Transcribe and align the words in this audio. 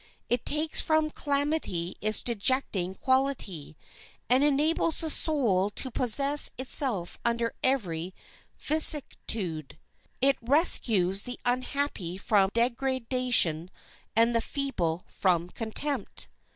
It 0.29 0.47
takes 0.47 0.81
from 0.81 1.11
calamity 1.11 1.95
its 2.01 2.23
dejecting 2.23 2.95
quality, 2.99 3.77
and 4.31 4.43
enables 4.43 5.01
the 5.01 5.11
soul 5.11 5.69
to 5.75 5.91
possess 5.91 6.49
itself 6.57 7.19
under 7.23 7.53
every 7.61 8.15
vicissitude. 8.57 9.77
It 10.19 10.37
rescues 10.41 11.21
the 11.21 11.39
unhappy 11.45 12.17
from 12.17 12.49
degradation 12.51 13.69
and 14.15 14.35
the 14.35 14.41
feeble 14.41 15.03
from 15.07 15.49
contempt. 15.49 16.29